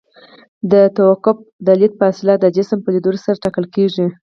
د 0.71 0.73
توقف 0.97 1.37
د 1.65 1.67
لید 1.79 1.93
فاصله 2.01 2.33
د 2.39 2.45
جسم 2.57 2.79
په 2.83 2.89
لیدلو 2.93 3.19
سره 3.25 3.41
ټاکل 3.43 3.65
کیږي 3.75 4.05